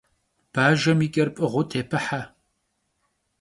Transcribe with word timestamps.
Bajjem 0.53 0.99
yi 1.03 1.07
ç'er 1.13 1.29
p'ığıu 1.35 1.63
têpıhe. 1.71 2.21